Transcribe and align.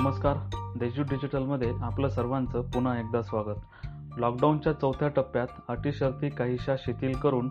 नमस्कार. 0.00 0.36
देजू 0.78 1.02
डिजिटलमध्ये 1.02 1.72
आपलं 1.82 2.08
सर्वांचं 2.08 2.62
पुन्हा 2.62 2.98
एकदा 2.98 3.22
स्वागत. 3.22 3.56
लॉकडाऊनच्या 4.18 4.72
चौथ्या 4.72 5.08
टप्प्यात 5.08 5.46
अटी 5.68 5.92
शर्ती 5.92 6.28
काहीशा 6.28 6.76
शिथिल 6.78 7.16
करून 7.16 7.50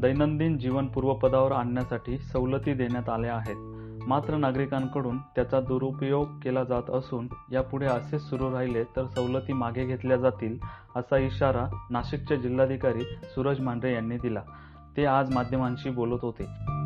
दैनंदिन 0.00 0.58
जीवन 0.58 0.86
पूर्वपदावर 0.86 1.52
आणण्यासाठी 1.52 2.18
सवलती 2.18 2.72
देण्यात 2.72 3.08
आल्या 3.08 3.36
आहेत. 3.36 3.56
मात्र 4.08 4.36
नागरिकांकडून 4.36 5.18
त्याचा 5.18 5.60
दुरुपयोग 5.60 6.38
केला 6.42 6.64
जात 6.64 6.90
असून 6.90 7.28
यापुढे 7.52 7.86
असेच 7.86 8.22
सुरू 8.22 8.52
राहिले 8.52 8.84
तर 8.84 9.06
सवलती 9.06 9.52
मागे 9.52 9.84
घेतल्या 9.84 10.16
जातील 10.16 10.58
असा 10.96 11.16
इशारा 11.16 11.66
नाशिकचे 11.90 12.36
जिल्हाधिकारी 12.36 13.00
सूरज 13.00 13.60
मांढरे 13.60 13.94
यांनी 13.94 14.16
दिला. 14.16 14.42
ते 14.96 15.04
आज 15.04 15.34
माध्यमांशी 15.34 15.90
बोलत 15.90 16.18
होते. 16.22 16.77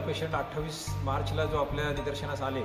पहिला 0.00 0.12
पेशंट 0.12 0.34
अठ्ठावीस 0.34 0.86
मार्चला 1.04 1.44
जो 1.44 1.56
आपल्या 1.56 1.84
निदर्शनास 1.84 2.42
आले 2.42 2.62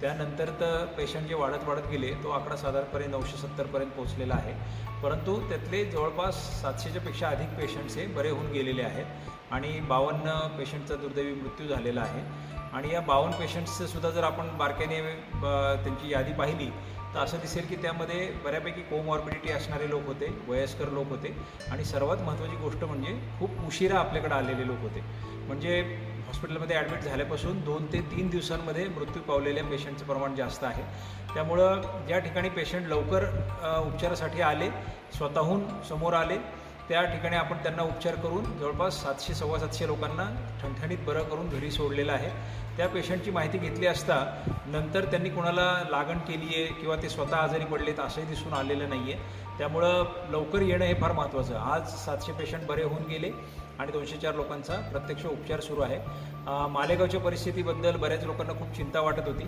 त्यानंतर 0.00 0.48
तर 0.60 0.84
पेशंट 0.98 1.28
जे 1.28 1.34
वाढत 1.34 1.64
वाढत 1.64 1.86
गेले 1.90 2.14
तो 2.14 2.30
आकडा 2.30 2.56
साधारणपणे 2.56 3.06
नऊशे 3.06 3.36
सत्तरपर्यंत 3.36 3.90
पोहोचलेला 3.90 4.34
आहे. 4.34 4.54
परंतु 5.02 5.48
त्यातले 5.48 5.84
जवळपास 5.84 6.62
सातशेच्या 6.62 7.02
पेक्षा 7.02 7.28
अधिक 7.28 7.48
पेशंट्स 7.48 7.96
हे 7.96 8.06
बरे 8.06 8.30
होऊन 8.30 8.50
गेलेले 8.52 8.82
आहेत 8.82 9.06
आणि 9.50 9.80
बावन्न 9.80 10.56
पेशंटचा 10.58 10.94
दुर्दैवी 10.94 11.32
मृत्यू 11.32 11.66
झालेला 11.66 12.00
आहे. 12.00 12.22
आणि 12.72 12.92
या 12.92 13.00
बावन्न 13.00 13.36
पेशंट्सचं 13.36 13.86
सुद्धा 13.86 14.10
जर 14.10 14.24
आपण 14.24 14.56
बारकाईने 14.58 15.00
ब- 15.34 15.84
त्यांची 15.84 16.12
यादी 16.12 16.32
पाहिली 16.32 16.70
तर 17.14 17.18
असं 17.18 17.38
दिसेल 17.38 17.66
की 17.66 17.76
त्यामध्ये 17.76 18.30
बऱ्यापैकी 18.44 18.80
कोमॉर्बिडिटी 18.80 19.52
असणारे 19.52 19.90
लोक 19.90 20.06
होते 20.06 20.38
वयस्कर 20.48 20.88
लोक 20.88 21.08
होते 21.08 21.36
आणि 21.70 21.84
सर्वात 21.84 22.16
महत्त्वाची 22.16 22.56
गोष्ट 22.56 22.84
म्हणजे 22.84 23.20
खूप 23.38 23.50
उशिरा 23.66 23.98
आपल्याकडे 23.98 24.34
आलेले 24.34 24.66
लोक 24.66 24.80
होते. 24.80 25.00
म्हणजे 25.46 25.82
हॉस्पिटलमध्ये 26.32 26.76
ॲडमिट 26.76 27.00
झाल्यापासून 27.04 27.58
दोन 27.64 27.86
ते 27.92 28.00
तीन 28.10 28.28
दिवसांमध्ये 28.30 28.86
मृत्यू 28.88 29.22
पावलेल्या 29.22 29.64
पेशंटचं 29.64 30.06
प्रमाण 30.06 30.34
जास्त 30.34 30.62
आहे. 30.64 30.82
त्यामुळं 31.34 31.80
ज्या 32.06 32.18
ठिकाणी 32.18 32.48
पेशंट 32.50 32.86
लवकर 32.88 33.24
उपचारासाठी 33.78 34.40
आले 34.42 34.68
स्वतःहून 35.16 35.64
समोर 35.88 36.12
आले 36.14 36.36
त्या 36.88 37.02
ठिकाणी 37.04 37.36
आपण 37.36 37.56
त्यांना 37.62 37.82
उपचार 37.82 38.14
करून 38.22 38.44
जवळपास 38.58 39.02
सातशे 39.02 39.34
सव्वा 39.34 39.58
सातशे 39.58 39.86
लोकांना 39.86 40.24
ठणठणीत 40.62 41.04
बरं 41.06 41.22
करून 41.28 41.48
घरी 41.48 41.70
सोडलेलं 41.70 42.12
आहे. 42.12 42.30
त्या 42.76 42.88
पेशंटची 42.88 43.30
माहिती 43.30 43.58
घेतली 43.58 43.86
असता 43.86 44.16
नंतर 44.66 45.04
त्यांनी 45.10 45.30
कोणाला 45.30 45.72
लागण 45.90 46.18
केली 46.28 46.54
आहे 46.54 46.66
किंवा 46.80 46.96
ते 47.02 47.08
स्वतः 47.08 47.36
आजारी 47.36 47.64
पडलेत 47.64 48.00
असंही 48.00 48.26
दिसून 48.26 48.52
आलेलं 48.54 48.88
नाही 48.88 49.12
आहे 49.12 49.58
त्यामुळं 49.58 50.04
लवकर 50.30 50.62
येणं 50.62 50.84
हे 50.84 50.94
फार 51.00 51.12
महत्त्वाचं 51.12 51.58
आज 51.72 51.94
सातशे 52.04 52.32
पेशंट 52.32 52.66
बरे 52.66 52.82
होऊन 52.82 53.04
गेले. 53.08 53.30
आणि 53.78 53.92
दोनशे 53.92 54.16
चार 54.16 54.34
लोकांचा 54.34 54.80
प्रत्यक्ष 54.90 55.26
उपचार 55.26 55.60
सुरू 55.60 55.80
आहे. 55.80 55.98
मालेगावच्या 56.70 57.20
परिस्थितीबद्दल 57.20 57.96
बऱ्याच 57.96 58.24
लोकांना 58.24 58.52
खूप 58.58 58.74
चिंता 58.76 59.00
वाटत 59.00 59.28
होती. 59.28 59.44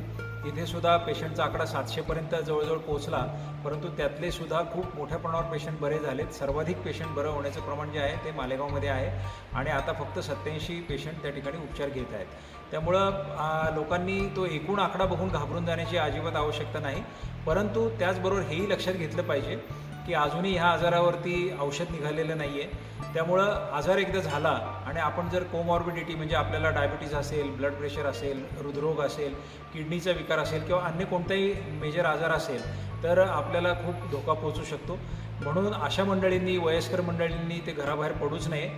इथे 0.49 0.67
सुद्धा 0.67 0.97
पेशंटचा 0.97 1.45
आकडा 1.45 1.65
सातशेपर्यंत 1.67 2.35
जवळजवळ 2.47 2.79
पोहोचला 2.79 3.19
परंतु 3.65 3.89
त्यातले 3.97 4.31
सुद्धा 4.33 4.61
खूप 4.73 4.97
मोठ्या 4.97 5.19
प्रमाणावर 5.19 5.51
पेशंट 5.53 5.79
बरे 5.81 5.99
झालेत. 5.99 6.33
सर्वाधिक 6.39 6.83
पेशंट 6.85 7.15
बरं 7.17 7.29
होण्याचं 7.29 7.61
प्रमाण 7.61 7.93
जे 7.93 7.99
आहे 7.99 8.17
ते 8.25 8.33
मालेगावमध्ये 8.37 8.89
आहे 8.89 9.11
आणि 9.57 9.71
आता 9.71 9.93
फक्त 10.01 10.19
सत्याऐंशी 10.21 10.81
पेशंट 10.89 11.23
त्या 11.23 11.31
ठिकाणी 11.31 11.59
उपचार 11.59 11.89
घेत 11.89 12.15
आहेत. 12.15 12.27
त्यामुळं 12.71 13.75
लोकांनी 13.75 14.21
तो 14.37 14.45
एकूण 14.47 14.79
आकडा 14.79 15.05
बघून 15.05 15.29
घाबरून 15.29 15.67
जाण्याची 15.67 15.97
अजिबात 15.97 16.37
आवश्यकता 16.37 16.79
नाही 16.81 17.03
परंतु 17.47 17.89
त्याचबरोबर 17.99 18.41
हेही 18.41 18.69
लक्षात 18.71 18.95
घेतलं 18.95 19.23
पाहिजे 19.23 19.57
की 20.07 20.15
अजूनही 20.15 20.53
ह्या 20.53 20.67
आजारावरती 20.67 21.37
औषध 21.61 21.91
निघालेलं 21.91 22.39
नाही 22.39 22.61
आहे 22.61 23.13
त्यामुळं 23.15 23.71
आजार 23.73 23.99
एकदा 23.99 24.21
झाला 24.21 24.59
आणि 24.87 25.01
आपण 25.01 25.29
जर 25.29 25.43
कोमॉर्बिडिटी 25.43 26.15
म्हणजे 26.15 26.37
आपल्याला 26.37 26.71
डायबिटीज 26.71 27.15
असेल 27.15 27.51
ब्लड 27.57 27.73
प्रेशर 27.73 28.07
असेल 28.07 28.45
हृदरोग 28.59 29.01
असेल 29.01 29.35
किडनीचा 29.73 30.11
विकार 30.11 30.39
असेल 30.39 30.63
किंवा 30.63 30.83
अन्य 30.85 31.05
कोणताही 31.05 31.53
मेजर 31.81 32.05
आजार 32.05 32.33
असेल 32.33 32.63
तर 33.03 33.19
आपल्याला 33.19 33.73
खूप 33.75 34.11
धोका 34.11 34.33
पोहोचू 34.33 34.65
शकतो. 34.65 34.99
म्हणून 35.43 35.73
अशा 35.75 36.05
मंडळींनी 36.05 36.57
वयस्कर 36.57 37.01
मंडळींनी 37.01 37.59
ते 37.67 37.73
घराबाहेर 37.73 38.13
पडूच 38.13 38.49
नये. 38.49 38.69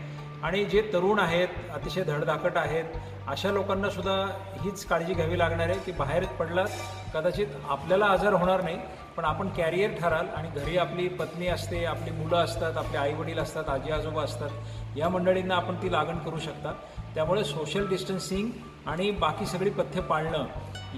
आणि 0.42 0.64
जे 0.64 0.80
तरुण 0.92 1.18
आहेत 1.18 1.48
अतिशय 1.74 2.02
धडधाकट 2.04 2.56
आहेत 2.56 2.96
अशा 3.28 3.50
लोकांना 3.50 3.90
सुद्धा 3.90 4.14
हीच 4.62 4.84
काळजी 4.86 5.14
घ्यावी 5.14 5.38
लागणार 5.38 5.68
आहे 5.68 5.78
की 5.78 5.92
बाहेर 5.92 6.24
पडलात 6.38 6.68
कदाचित 7.14 7.46
आपल्याला 7.68 8.06
आजार 8.06 8.32
होणार 8.32 8.62
नाही. 8.62 8.78
पण 9.16 9.24
आपण 9.24 9.48
कॅरियर 9.48 9.90
ठराल 10.00 10.26
आणि 10.36 10.48
घरी 10.60 10.76
आपली 10.76 11.08
पत्नी 11.08 11.46
असते 11.46 11.84
आपली 11.84 12.10
मुलं 12.10 12.36
असतात 12.36 12.76
आपले 12.76 12.98
आईवडील 12.98 13.38
असतात 13.38 13.68
आजी 13.68 13.92
आजोबा 13.92 14.22
असतात 14.22 14.96
या 14.96 15.08
मंडळींना 15.08 15.54
आपण 15.54 15.74
ती 15.74 15.92
लागण 15.92 16.18
करू 16.18 16.38
शकता 16.38 16.72
त्यामुळे 17.14 17.44
सोशल 17.44 17.86
डिस्टन्सिंग 17.88 18.50
आणि 18.86 19.10
बाकी 19.10 19.46
सगळी 19.46 19.70
पथ्य 19.70 20.00
पाळणं 20.00 20.44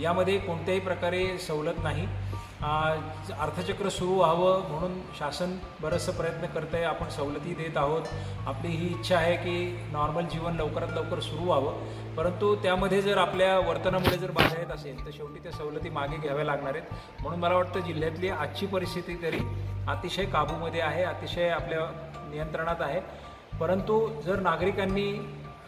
यामध्ये 0.01 0.39
कोणत्याही 0.39 0.81
प्रकारे 0.81 1.39
सवलत 1.39 1.83
नाही. 1.83 2.07
अर्थचक्र 2.63 3.89
सुरू 3.89 4.15
व्हावं 4.15 4.69
म्हणून 4.69 5.01
शासन 5.19 5.59
बरंचसं 5.81 6.13
प्रयत्न 6.13 6.47
करत 6.47 6.75
आहे. 6.75 6.85
आपण 6.85 7.09
सवलती 7.09 7.55
देत 7.55 7.77
आहोत. 7.77 8.03
आपली 8.47 8.69
ही 8.69 8.87
इच्छा 8.87 9.17
आहे 9.17 9.37
की 9.37 9.87
नॉर्मल 9.93 10.25
जीवन 10.25 10.57
लवकरात 10.57 10.89
लवकर 10.89 11.21
सुरू 11.21 11.45
व्हावं. 11.45 11.75
परंतु 12.15 12.55
त्यामध्ये 12.57 13.03
जर 13.03 13.19
आपल्या 13.19 13.59
वर्तनामुळे 13.59 14.19
जर 14.19 14.31
बाधा 14.31 14.61
येत 14.61 14.73
असेल 14.73 15.07
तर 15.07 15.11
शेवटी 15.17 15.39
त्या 15.39 15.53
सवलती 15.53 15.89
मागे 15.89 16.17
घ्याव्या 16.17 16.45
लागणार 16.45 16.75
आहेत. 16.75 17.23
म्हणून 17.23 17.41
मला 17.41 17.55
वाटतं 17.55 17.81
जिल्ह्यातली 17.81 18.29
आजची 18.29 18.67
परिस्थिती 18.67 19.23
तरी 19.23 19.39
अतिशय 19.89 20.25
काबूमध्ये 20.25 20.81
आहे 20.81 21.03
अतिशय 21.03 21.49
आपल्या 21.49 21.81
नियंत्रणात 22.31 22.81
आहे. 22.81 23.01
परंतु 23.61 24.21
जर 24.23 24.39
नागरिकांनी 24.41 25.13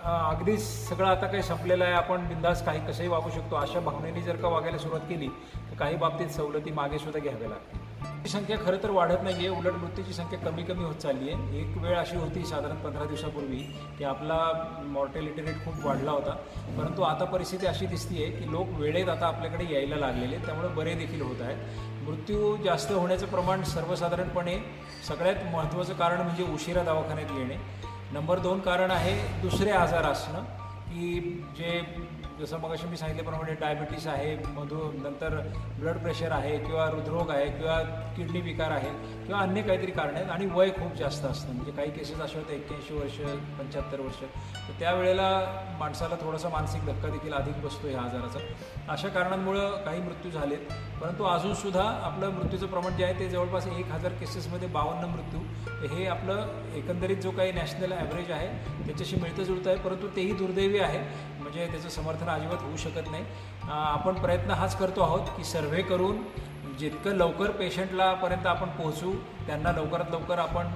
अगदी 0.05 0.57
सगळं 0.57 1.07
आता 1.07 1.27
काही 1.27 1.43
संपलेलं 1.43 1.85
आहे. 1.85 1.93
आपण 1.95 2.27
बिंदास 2.29 2.65
काही 2.65 2.81
कसंही 2.87 3.09
वागू 3.09 3.31
शकतो. 3.31 3.57
अशा 3.57 3.81
भावनेने 3.81 4.21
जर 4.23 4.37
का 4.37 4.49
वागायला 4.49 4.79
सुरुवात 4.79 5.01
केली 5.01 5.29
तर 5.55 5.77
काही 5.79 5.97
बाबतीत 5.97 6.29
सवलती 6.29 6.71
मागे 6.71 6.99
सुद्धा 6.99 7.21
घ्याव्या 7.21 7.49
लागतील. 7.49 7.89
ती 8.25 8.29
संख्या 8.29 8.57
खरं 8.59 8.77
तर 8.83 8.91
वाढत 8.91 9.23
नाही 9.23 9.47
आहे 9.47 9.49
उलट 9.49 9.73
मृत्यूची 9.73 10.13
संख्या 10.13 10.39
कमी 10.39 10.63
कमी 10.63 10.85
होत 10.85 10.95
चालली 10.95 11.31
आहे 11.31 11.59
एक 11.61 11.77
वेळ 11.77 11.97
अशी 11.97 12.17
होती 12.17 12.45
साधारण 12.47 12.77
पंधरा 12.77 13.05
दिवसापूर्वी 13.05 13.59
की 13.99 14.05
आपला 14.05 14.39
मॉर्टॅलिटी 14.87 15.43
रेट 15.43 15.65
खूप 15.65 15.87
वाढला 15.87 16.11
होता. 16.11 16.37
परंतु 16.79 17.03
आता 17.03 17.25
परिस्थिती 17.25 17.67
अशी 17.67 17.87
दिसते 17.87 18.23
आहे 18.23 18.31
की 18.33 18.51
लोक 18.53 18.69
वेळेत 18.71 19.09
आता 19.09 19.27
आपल्याकडे 19.27 19.65
यायला 19.73 19.97
लागलेले 19.97 20.35
आहेत, 20.35 20.47
त्यामुळे 20.47 20.69
बरे 20.69 20.95
देखील 20.95 21.23
होत 21.23 21.43
आहेत. 21.43 22.09
मृत्यू 22.09 22.57
जास्त 22.57 22.93
होण्याचं 22.93 23.27
प्रमाण 23.27 23.63
सर्वसाधारणपणे 23.63 24.57
सगळ्यात 25.09 25.45
महत्त्वाचं 25.53 25.95
कारण 25.95 26.21
म्हणजे 26.21 26.53
उशिरा 26.55 26.83
दवाखान्यात 26.83 27.39
येणे. 27.39 27.57
नंबर 28.13 28.39
दोन 28.39 28.61
कारण 28.61 28.91
आहे 28.91 29.15
दुसरे 29.43 29.71
आजार 29.71 30.05
असणं 30.05 30.45
की 30.85 31.21
जे 31.57 31.81
जसं 32.41 32.59
मग 32.59 32.71
मी 32.91 32.97
सांगितल्याप्रमाणे 32.97 33.55
डायबिटीस 33.55 34.07
आहे 34.07 34.37
मधु 34.49 34.77
नंतर 35.03 35.35
ब्लड 35.79 35.97
प्रेशर 35.97 36.33
आहे 36.33 36.57
किंवा 36.59 36.85
हृदरोग 36.85 37.31
आहे 37.31 37.47
किंवा 37.51 37.79
किडनी 38.17 38.41
विकार 38.41 38.71
आहे 38.71 38.91
किंवा 39.27 39.41
अन्य 39.41 39.63
काहीतरी 39.63 39.91
कारण 39.91 40.15
आहेत 40.15 40.31
आणि 40.31 40.47
वय 40.47 40.71
खूप 40.71 40.95
जास्त 40.95 41.25
असतं. 41.25 41.53
म्हणजे 41.53 41.73
काही 41.73 41.91
केसेस 41.91 42.21
असे 42.21 42.39
होते 42.39 42.55
एक्क्याऐंशी 42.55 42.95
वर्ष 42.95 43.19
पंच्याहत्तर 43.59 44.01
वर्ष. 44.01 44.21
तर 44.69 44.79
त्यावेळेला 44.79 45.29
माणसाला 45.79 46.17
थोडासा 46.17 46.49
मानसिक 46.49 46.87
धक्का 46.87 47.09
देखील 47.09 47.33
अधिक 47.33 47.61
बसतो 47.65 47.89
ह्या 47.89 48.01
आजाराचा. 48.01 48.39
अशा 48.93 49.09
कारणांमुळं 49.09 49.77
काही 49.85 50.01
मृत्यू 50.01 50.31
झालेत. 50.31 50.73
परंतु 51.01 51.25
अजूनसुद्धा 51.25 51.83
आपलं 51.83 52.31
मृत्यूचं 52.31 52.67
प्रमाण 52.67 52.97
जे 52.97 53.05
आहे 53.05 53.19
ते 53.19 53.29
जवळपास 53.29 53.67
एक 53.67 53.91
हजार 53.93 54.13
केसेसमध्ये 54.13 54.69
बावन्न 54.69 55.05
मृत्यू. 55.05 55.41
हे 55.89 56.07
आपलं 56.07 56.47
एकंदरीत 56.75 57.17
जो 57.17 57.31
काही 57.31 57.53
नॅशनल 57.53 57.93
ॲव्हरेज 57.93 58.31
आहे 58.31 58.49
त्याच्याशी 58.87 59.17
मिळतं 59.17 59.43
जुळतं 59.43 59.71
आहे 59.71 59.79
परंतु 59.79 60.09
तेही 60.17 60.33
दुर्दैवी 60.33 60.79
आहे. 60.79 60.99
म्हणजे 61.41 61.67
त्याचं 61.67 61.89
समर्थन 61.89 62.29
अजिबात 62.31 62.63
होऊ 62.63 62.77
शकत 62.77 63.11
नाही. 63.11 63.25
आपण 63.71 64.15
प्रयत्न 64.15 64.51
हाच 64.51 64.77
करतो 64.79 65.03
आहोत 65.03 65.27
की 65.37 65.45
सर्व्हे 65.45 65.83
करून 65.83 66.23
जितकं 66.79 67.17
लवकर 67.17 67.51
पेशंटला 67.51 68.13
पर्यंत 68.15 68.47
आपण 68.47 68.69
पोहोचू 68.77 69.13
त्यांना 69.47 69.73
लवकरात 69.73 70.11
लवकर 70.11 70.39
आपण 70.39 70.67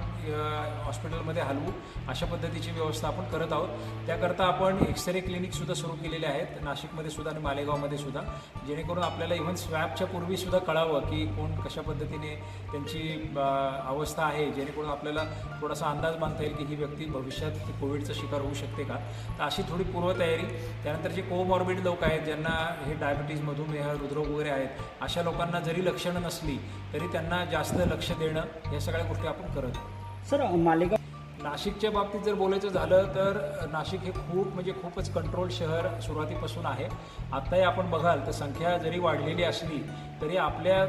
हॉस्पिटलमध्ये 0.85 1.43
हलवू 1.43 1.71
अशा 2.09 2.25
पद्धतीची 2.25 2.71
व्यवस्था 2.71 3.07
आपण 3.07 3.23
करत 3.31 3.53
आहोत. 3.53 3.69
त्याकरता 4.05 4.45
आपण 4.45 4.83
एक्सरे 4.87 5.19
क्लिनिकसुद्धा 5.19 5.73
सुरू 5.73 5.93
केलेले 6.03 6.27
आहेत. 6.27 6.63
नाशिकमध्ये 6.63 7.11
सुद्धा 7.11 7.31
आणि 7.31 7.41
मालेगावमध्ये 7.43 7.97
सुद्धा. 7.97 8.21
जेणेकरून 8.67 9.03
आपल्याला 9.03 9.35
इव्हन 9.35 9.55
स्वॅबच्या 9.55 10.07
पूर्वीसुद्धा 10.07 10.59
कळावं 10.67 11.09
की 11.09 11.25
कोण 11.35 11.55
कशा 11.61 11.81
पद्धतीने 11.81 12.35
त्यांची 12.71 13.01
अवस्था 13.35 14.23
आहे. 14.25 14.45
जेणेकरून 14.51 14.89
आपल्याला 14.89 15.23
थोडासा 15.61 15.85
अंदाज 15.85 16.15
बांधता 16.15 16.43
येईल 16.43 16.55
की 16.55 16.63
ही 16.65 16.75
व्यक्ती 16.75 17.05
भविष्यात 17.05 17.51
कोविडचा 17.81 18.13
शिकार 18.13 18.41
होऊ 18.41 18.53
शकते 18.53 18.83
का? 18.83 18.95
तर 19.37 19.43
अशी 19.43 19.63
थोडी 19.69 19.83
पूर्वतयारी. 19.83 20.45
त्यानंतर 20.83 21.11
जे 21.11 21.21
कोमॉर्बिड 21.21 21.79
लोक 21.79 22.03
आहेत 22.03 22.21
ज्यांना 22.21 22.55
हे 22.85 22.93
डायबिटीज 22.95 23.41
मधुमेह 23.41 23.91
हृदरोग 23.91 24.27
वगैरे 24.27 24.49
आहेत 24.49 25.01
अशा 25.01 25.23
लोकांना 25.23 25.59
जरी 25.59 25.85
लक्षणं 25.85 26.21
नसली 26.21 26.57
तरी 26.93 27.07
त्यांना 27.07 27.43
जास्त 27.51 27.75
लक्ष 27.87 28.11
देणं 28.19 28.73
या 28.73 28.79
सगळ्या 28.79 29.05
गोष्टी 29.05 29.27
आपण 29.27 29.53
करत 29.53 29.77
आहोत. 29.77 29.94
सर 30.29 30.43
मालेगाव 30.57 31.43
नाशिकच्या 31.43 31.89
बाबतीत 31.91 32.21
जर 32.21 32.33
बोलायचं 32.33 32.69
झालं 32.69 33.07
तर 33.15 33.37
नाशिक 33.71 34.01
हे 34.01 34.11
खूप 34.11 34.53
म्हणजे 34.53 34.71
खूपच 34.81 35.11
कंट्रोल 35.13 35.49
शहर 35.51 35.87
सुरुवातीपासून 36.01 36.65
आहे. 36.65 36.87
आत्ताही 37.33 37.61
आपण 37.61 37.89
बघाल 37.91 38.25
तर 38.27 38.31
संख्या 38.31 38.77
जरी 38.77 38.99
वाढलेली 38.99 39.43
असली 39.43 39.81
तरी 40.21 40.37
आपल्या 40.37 40.85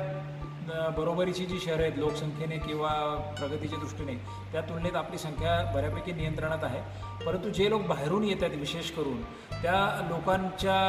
बरोबरीची 0.96 1.44
जी 1.46 1.58
शहरं 1.60 1.82
आहेत 1.82 1.98
लोकसंख्येने 1.98 2.56
किंवा 2.58 2.90
प्रगतीच्या 3.38 3.78
दृष्टीने 3.78 4.14
त्या 4.52 4.60
तुलनेत 4.60 4.96
आपली 4.96 5.18
संख्या 5.18 5.62
बऱ्यापैकी 5.74 6.12
नियंत्रणात 6.12 6.64
आहे. 6.64 6.80
परंतु 7.26 7.50
जे 7.50 7.70
लोक 7.70 7.86
बाहेरून 7.86 8.24
येत 8.24 8.42
आहेत 8.42 8.58
विशेष 8.58 8.90
करून 8.90 9.22
त्या 9.62 10.06
लोकांच्या 10.08 10.80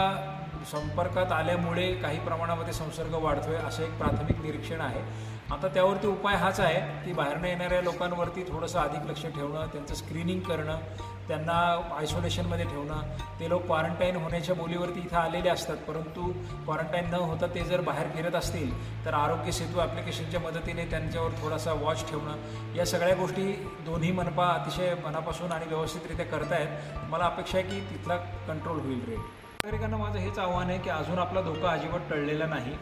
संपर्कात 0.71 1.31
आल्यामुळे 1.31 1.93
काही 1.93 2.19
प्रमाणामध्ये 2.19 2.73
संसर्ग 2.73 3.13
वाढतोय 3.23 3.55
असं 3.57 3.83
एक 3.83 3.97
प्राथमिक 3.97 4.41
निरीक्षण 4.41 4.81
आहे. 4.81 5.35
आता 5.51 5.67
त्यावरती 5.73 6.07
उपाय 6.07 6.35
हाच 6.35 6.59
आहे 6.59 6.79
की 7.03 7.13
बाहेरनं 7.13 7.47
येणाऱ्या 7.47 7.81
लोकांवरती 7.81 8.41
थोडंसं 8.43 8.79
अधिक 8.79 9.09
लक्ष 9.09 9.21
ठेवणं 9.25 9.67
त्यांचं 9.73 9.95
स्क्रीनिंग 9.95 10.39
करणं 10.39 10.79
त्यांना 11.27 11.53
आयसोलेशनमध्ये 11.97 12.65
ठेवणं. 12.65 13.01
ते 13.39 13.49
लोक 13.49 13.65
क्वारंटाईन 13.65 14.15
होण्याच्या 14.15 14.55
बोलीवरती 14.55 14.99
इथं 14.99 15.17
आलेले 15.17 15.49
असतात 15.49 15.77
परंतु 15.87 16.31
क्वारंटाईन 16.65 17.09
न 17.11 17.21
होता 17.21 17.47
ते 17.55 17.63
जर 17.63 17.81
बाहेर 17.81 18.07
फिरत 18.15 18.35
असतील 18.35 18.71
तर 19.05 19.13
आरोग्य 19.13 19.51
सेतू 19.51 19.79
ॲप्लिकेशनच्या 19.79 20.39
मदतीने 20.39 20.85
त्यांच्यावर 20.91 21.31
थोडासा 21.41 21.73
वॉच 21.81 22.09
ठेवणं. 22.09 22.75
या 22.75 22.85
सगळ्या 22.85 23.15
गोष्टी 23.15 23.51
दोन्ही 23.85 24.11
मनपा 24.11 24.47
अतिशय 24.49 24.93
मनापासून 25.05 25.51
आणि 25.51 25.65
व्यवस्थितरित्या 25.67 26.25
करतायत. 26.25 27.07
मला 27.09 27.25
अपेक्षा 27.25 27.57
आहे 27.57 27.67
की 27.69 27.79
तिथला 27.91 28.17
कंट्रोल 28.47 28.79
होईल 28.79 29.01
रेट 29.07 29.17
नागरिकांना 29.63 29.97
माझं 29.97 30.19
हेच 30.19 30.37
आव्हान 30.39 30.69
आहे 30.69 30.79
की 30.79 30.89
अजून 30.89 31.17
आपला 31.19 31.41
धोका 31.41 31.69
अजिबात 31.69 32.09
टळलेला 32.09 32.45
नाही. 32.45 32.75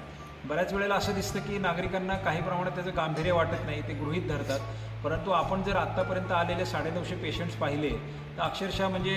बऱ्याच 0.48 0.74
वेळेला 0.74 0.96
असं 0.96 1.14
दिसतं 1.14 1.40
की 1.40 1.58
नागरिकांना 1.58 2.16
काही 2.16 2.42
प्रमाणात 2.42 2.72
त्याचं 2.72 2.92
गांभीर्य 2.96 3.32
वाटत 3.32 3.66
नाही 3.66 3.82
ते 3.82 3.94
गृहीत 3.94 4.28
धरतात. 4.30 4.60
परंतु 5.04 5.32
आपण 5.32 5.64
जर 5.64 5.76
आत्तापर्यंत 5.76 6.32
आलेले 6.32 6.66
साडेनऊशे 6.66 7.16
पेशंट्स 7.16 7.56
पाहिले 7.56 7.90
तर 8.38 8.42
अक्षरशः 8.42 8.88
म्हणजे 8.88 9.16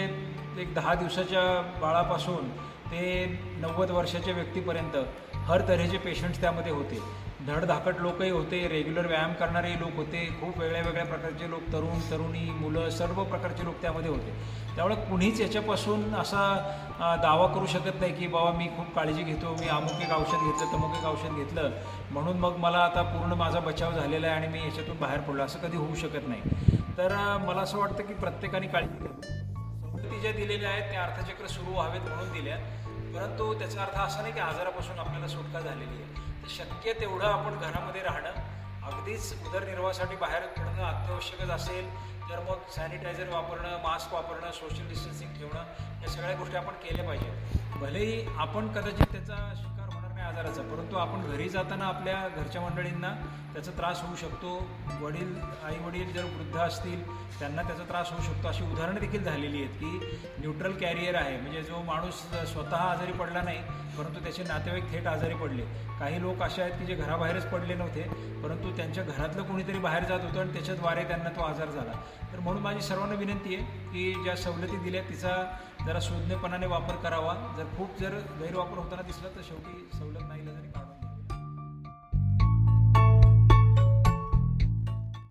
एक 0.59 0.75
दहा 0.75 0.95
दिवसाच्या 0.95 1.79
बाळापासून 1.81 2.49
ते 2.91 3.25
नव्वद 3.61 3.91
वर्षाच्या 3.91 4.35
व्यक्तीपर्यंत 4.35 4.97
हर 5.49 5.69
तऱ्हेचे 5.69 5.99
पेशंट्स 5.99 6.41
त्यामध्ये 6.41 6.73
होते. 6.73 7.01
धडधाकट 7.47 8.01
लोकही 8.01 8.31
होते 8.31 8.67
रेग्युलर 8.69 9.07
व्यायाम 9.07 9.33
करणारे 9.33 9.71
लोक 9.81 9.97
होते 9.97 10.25
खूप 10.41 10.59
वेगळ्या 10.59 10.81
वेगळ्या 10.83 11.05
प्रकारचे 11.05 11.49
लोक 11.51 11.73
तरुण 11.73 11.99
तरुणी 12.11 12.51
मुलं 12.51 12.89
सर्व 12.91 13.23
प्रकारचे 13.25 13.65
लोक 13.65 13.81
त्यामध्ये 13.83 14.11
होते. 14.11 14.33
त्यामुळे 14.75 14.97
कुणीच 15.11 15.41
याच्यापासून 15.41 16.15
असा 16.15 17.17
दावा 17.23 17.47
करू 17.47 17.67
शकत 17.67 18.01
नाही 18.01 18.15
की 18.15 18.27
बाबा 18.27 18.53
मी 18.59 18.67
खूप 18.77 18.95
काळजी 18.95 19.23
घेतो 19.23 19.55
मी 19.61 19.69
अमुक 19.69 20.03
एक 20.03 20.13
औषध 20.13 20.45
घेतलं 20.45 20.73
तमुक 20.73 20.97
एक 20.99 21.07
औषध 21.07 21.37
घेतलं. 21.37 21.71
म्हणून 22.11 22.39
मग 22.39 22.57
मला 22.57 22.79
आता 22.79 23.03
पूर्ण 23.15 23.33
माझा 23.33 23.61
बचाव 23.61 23.93
झालेला 23.93 24.27
आहे 24.27 24.37
आणि 24.37 24.49
मी 24.49 24.65
याच्यातून 24.65 24.99
बाहेर 25.01 25.21
पडलो. 25.21 25.43
असं 25.43 25.59
कधी 25.59 25.77
होऊ 25.77 25.95
शकत 25.95 26.29
नाही. 26.29 26.41
तर 26.99 27.17
मला 27.47 27.61
असं 27.61 27.79
वाटतं 27.79 28.03
की 28.03 28.15
प्रत्येकाने 28.15 28.67
काळजी 28.67 28.99
घ्यावी. 28.99 29.47
सवलती 30.09 30.21
ज्या 30.21 30.31
दिलेल्या 30.33 30.71
आहेत 30.71 30.91
त्या 30.91 31.03
अर्थचक्र 31.03 31.47
सुरू 31.47 31.73
व्हावेत 31.73 32.01
म्हणून 32.01 32.33
दिल्या 32.33 32.57
परंतु 33.15 33.53
त्याचा 33.59 33.83
अर्थ 33.83 33.97
असा 33.97 34.21
नाही 34.23 34.33
की 34.33 34.41
आजारापासून 34.41 34.99
आपल्याला 34.99 35.29
सुटका 35.29 35.61
झालेली 35.61 36.03
आहे. 36.03 36.43
तर 36.43 36.49
शक्य 36.49 36.93
तेवढं 37.01 37.25
आपण 37.25 37.59
घरामध्ये 37.59 38.03
राहणं 38.03 38.87
अगदीच 38.89 39.33
उदरनिर्वाहासाठी 39.47 40.17
बाहेर 40.17 40.47
पडणं 40.57 40.83
अत्यावश्यकच 40.85 41.51
असेल 41.51 41.89
तर 42.31 42.41
मग 42.49 42.69
सॅनिटायझर 42.77 43.29
वापरणं 43.29 43.77
मास्क 43.83 44.13
वापरणं 44.15 44.51
सोशल 44.53 44.89
डिस्टन्सिंग 44.89 45.35
ठेवणं 45.35 46.03
या 46.03 46.09
सगळ्या 46.09 46.37
गोष्टी 46.37 46.57
आपण 46.57 46.75
केल्या 46.83 47.05
पाहिजे 47.05 47.79
भलेही 47.79 48.27
आपण 48.39 48.73
कदाचित 48.73 49.13
त्याचा 49.13 49.37
आजाराचा. 50.29 50.63
परंतु 50.63 50.97
आपण 50.97 51.21
घरी 51.31 51.49
जाताना 51.49 51.87
आपल्या 51.87 52.17
घरच्या 52.37 52.63
मंडळींना 52.63 53.15
त्याचा 53.53 53.71
त्रास 53.77 54.01
होऊ 54.03 54.17
शकतो. 54.17 54.51
वडील 55.01 55.35
आई 55.65 55.79
वडील 55.87 56.13
जर 56.13 56.25
वृद्ध 56.25 56.59
असतील 56.61 57.03
त्यांना 57.39 57.63
त्याचा 57.63 57.85
त्रास 57.89 58.11
होऊ 58.13 58.23
शकतो. 58.23 58.49
अशी 58.49 58.65
उदाहरणं 58.65 59.01
देखील 59.01 59.25
झालेली 59.25 59.63
आहेत 59.63 59.75
की 59.75 60.17
न्यूट्रल 60.39 60.73
कॅरियर 60.81 61.15
आहे. 61.15 61.37
म्हणजे 61.41 61.63
जो 61.63 61.83
माणूस 61.83 62.23
स्वतः 62.53 62.77
आजारी 62.77 63.13
पडला 63.13 63.43
नाही 63.43 63.59
परंतु 63.99 64.21
त्याचे 64.23 64.43
नातेवाईक 64.45 64.91
थेट 64.93 65.07
आजारी 65.07 65.35
पडले. 65.35 65.63
काही 66.01 66.21
लोक 66.23 66.43
असे 66.43 66.63
आहेत 66.63 66.73
की 66.73 66.85
जे 66.87 66.95
घराबाहेरच 66.95 67.51
पडले 67.51 67.75
नव्हते 67.75 68.03
परंतु 68.43 68.77
त्यांच्या 68.77 69.05
घरातलं 69.05 69.43
कोणीतरी 69.43 69.79
बाहेर 69.79 70.05
जात 70.05 70.21
होतं 70.21 70.41
आणि 70.41 70.53
त्याच्याद्वारे 70.53 71.05
त्यांना 71.05 71.29
तो 71.29 71.43
आजार 71.43 71.71
झाला. 71.71 71.93
तर 72.33 72.41
म्हणून 72.41 72.63
माझी 72.63 72.83
सर्वांना 72.83 73.15
विनंती 73.15 73.55
आहे 73.55 73.65
की 73.93 74.23
ज्या 74.23 74.37
सवलती 74.37 74.77
दिल्या 74.77 75.03
तिचा 75.03 75.35
जरा 75.87 76.01
सुज्ञपणाने 76.01 76.67
वापर 76.67 76.97
करावा. 76.97 77.35
जर 77.57 77.65
खूप 77.77 77.99
जर 78.01 78.19
गैरवापर 78.41 78.79
होताना 78.79 79.03
दिसला 79.03 79.29
तर 79.37 79.43
शेवटी 79.49 79.89
सवलत 79.99 80.29
नाही 80.29 80.43
जरी 80.43 80.88